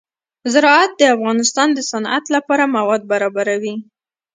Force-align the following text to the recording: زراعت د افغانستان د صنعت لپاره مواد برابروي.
زراعت 0.53 0.91
د 0.97 1.01
افغانستان 1.15 1.67
د 1.73 1.79
صنعت 1.91 2.25
لپاره 2.35 2.63
مواد 2.75 3.01
برابروي. 3.11 3.75